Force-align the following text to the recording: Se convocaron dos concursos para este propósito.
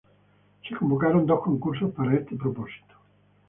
Se 0.67 0.75
convocaron 0.75 1.27
dos 1.27 1.41
concursos 1.43 1.91
para 1.93 2.15
este 2.15 2.35
propósito. 2.35 2.95